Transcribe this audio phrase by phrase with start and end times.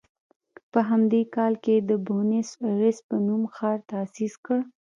[0.71, 4.59] په همدې کال یې د بونیس ایرس په نوم ښار تاسیس کړ.